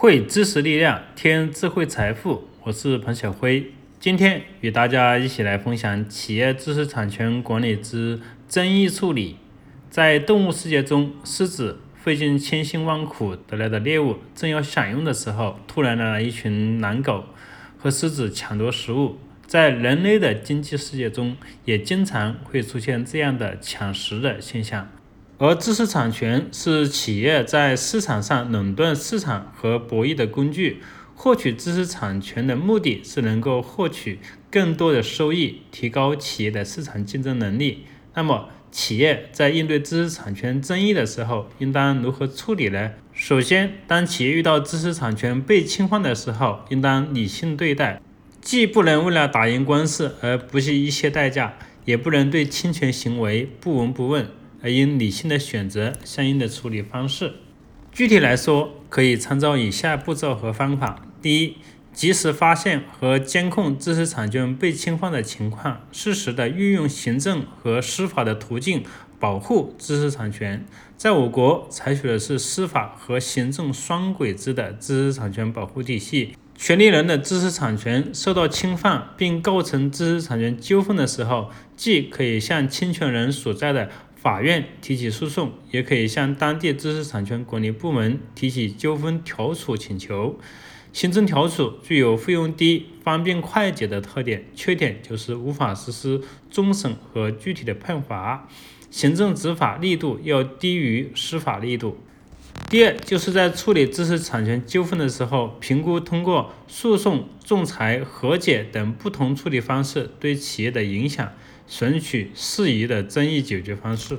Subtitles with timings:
[0.00, 2.48] 汇知识力量，添智慧财富。
[2.62, 8.18] 我是彭小辉，今天与大家一起来分享企业知识产权管理之
[8.48, 9.36] 争议处理。
[9.90, 17.26] 在动物世界中，狮子费尽千辛万苦得来的猎物，正要享用的时候，突然来了一群狼狗
[17.76, 19.18] 和狮子抢夺食物。
[19.46, 21.36] 在人类的经济世界中，
[21.66, 24.88] 也经常会出现这样的抢食的现象。
[25.42, 30.82] 而知识产权是企业在市场上垄断市场和博弈的工具。
[31.14, 34.18] 获取知识产权的目的是能够获取
[34.50, 37.84] 更多的收益，提高企业的市场竞争能力。
[38.14, 42.92] 那么，企业在应对知识产权争议的时候，应当如何处理呢？
[43.14, 48.00] 首先，当企业遇到知识产权被侵犯的时候，应当理性对待，
[48.42, 54.26] 既不能为了打赢官司而不惜一切代价，也不能对侵权行为不闻不问。
[54.62, 57.32] 而应理性的选择相应的处理方式。
[57.92, 61.56] 具体来说，可以参照以下步骤和方法：第一，
[61.92, 68.84] 及时发现和监控知识产权被侵犯的情况，适时的运用行政和司法的途径
[69.18, 70.64] 保护知识产权。
[70.96, 76.36] 在我国，采取的是司法和行政双轨制的知识产权保护体系。
[76.56, 83.88] 权利人的知识产权受到侵犯并构成知识产权纠纷的时候，既可以向侵权人所在的
[84.22, 90.38] 法院提起诉讼，也可以向当地知识产权管理部门提起纠纷调处请求。
[90.92, 98.46] 行政调处具有费用低、方便快捷的特点，缺点就是无法实施终审和具体的判罚。
[98.90, 101.96] 行政执法力度要低于司法力度。
[102.68, 111.32] 第二，就是在处理知识产权纠纷的时候，评估通过诉讼、仲裁、和解等不同处理方式对企业的影响。
[111.70, 114.18] 选取适宜的争议解决方式。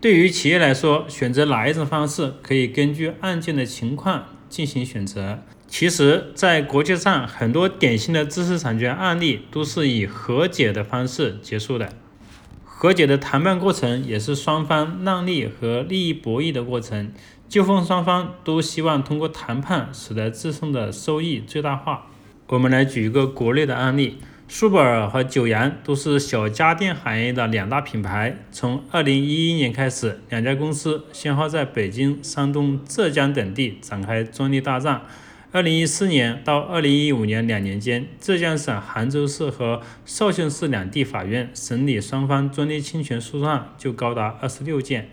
[0.00, 5.38] 对于企业来说，选择哪一种方式可以根据案件的情况进行选择。
[5.68, 11.92] 其实，在国际上，很多典型的知识产权案例都是以和解的方式结束的。
[12.64, 17.12] 和解的谈判过程也是双方让利和利益博弈的过程。
[17.48, 22.06] 纠纷双方都希望通过谈判使得自身的收益最大化。
[22.48, 24.18] 我们来举一个国内的案例。
[24.54, 28.36] 苏泊尔和九阳都是小家电行业的两大品牌。
[28.50, 35.00] 从二零一一年开始，两家公司先后在北京、山东、浙江等地展开专利大战。
[35.52, 45.08] 二零一四年到二零一五年两年间，浙江省杭州市和绍兴市两地法院审理双方专利侵权诉讼案就高达二十六件，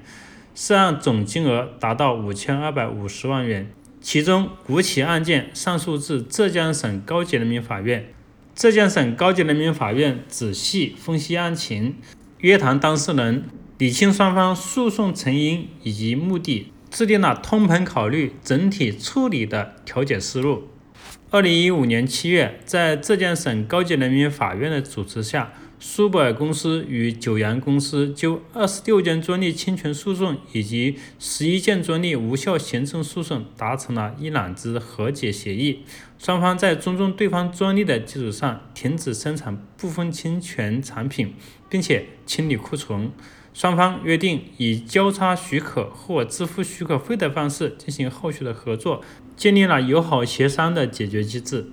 [0.54, 3.72] 涉案总金额达到五千二百五十万元。
[4.02, 8.06] 其中，五起案件上诉至浙江省高级人民法院。
[8.60, 11.96] 浙江省高级人民法院仔细分析案情，
[12.40, 13.46] 约谈当事人，
[13.78, 20.68] 理清双方诉讼成因以及目的，制定了通盘考虑整体处理的调解思路。
[21.30, 25.54] 二零一五年七月，在浙江省高级人民法院的主持下。
[25.82, 35.80] 苏泊尔公司与九阳公司就二十六件专利侵权诉讼以及十一件专利无效行政诉讼达成了一揽子和解协议，
[36.18, 41.34] 双方在尊重对方专利的基础上停止生产部分侵权产品，
[41.70, 43.10] 并且清理库存。
[43.54, 49.02] 双方约定以交叉许可或支付许可费的方式进行后续的合作，
[49.38, 51.72] 建立了友好协商的解决机制。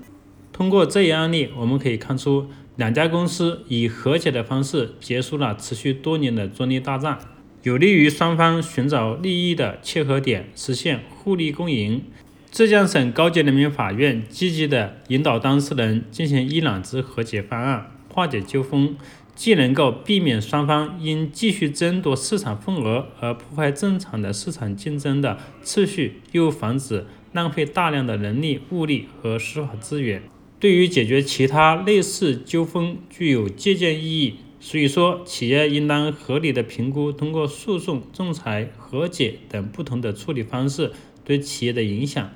[0.53, 2.49] 通过这一案例，我们可以看出。
[2.77, 7.19] 两家公司以和解的方式结束了持续多年的专利大战，
[7.63, 12.03] 有利于双方寻找利益的切合点，实现互利共赢。
[12.51, 18.95] 浙江省高级人民法院积极地引导当事人进行一揽子和解方案，化解纠纷，
[19.35, 30.23] 既能够避免双方因继续争夺市场份额而破坏正常的市场竞争的秩序，又防止浪费大量的人力、物力和司法资源。
[30.59, 40.93] 对于解决其他类似纠纷具有借鉴意义，所以说企业应当合理的评估通过诉讼、仲裁、和解等不同的处理方式
[41.25, 42.31] 对企业的影响，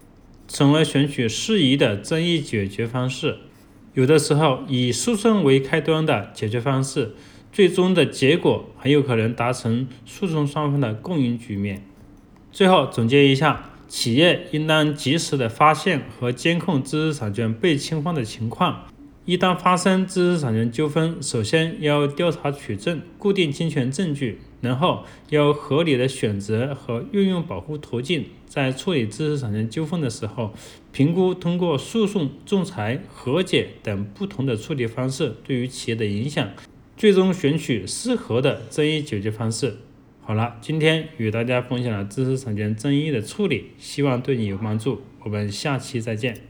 [0.47, 3.39] 从而选取适宜的争议解决方式。
[3.94, 7.15] 有的时候，以诉讼为开端的解决方式，
[7.50, 11.83] 最终的结果很有可能达成诉讼双方的共赢局面。
[12.53, 13.69] 最后总结一下。
[13.91, 18.87] 企业应当及时的发现和监控知识产权被侵犯的情况。
[19.25, 28.27] 一旦发生知识产权纠纷，首先要调查取证，固定侵权证据，然后要合理的选择和运用保护途径。
[28.47, 30.54] 在处理知识产权纠纷的时候，
[30.92, 36.48] 评估通过诉讼、仲裁、和解等不同的处理方式对于企业的影响，
[36.97, 39.78] 最终选取适合的争议解决方式。
[40.22, 45.02] 好了，今天与大家分享了知识产权争议的处理，希望对你有帮助。
[45.24, 46.49] 我们下期再见。